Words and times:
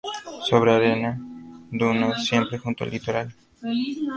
Sobre 0.49 0.71
arena, 0.73 1.15
dunas, 1.71 2.25
siempre 2.25 2.57
junto 2.57 2.83
al 2.83 2.89
litoral. 2.89 3.35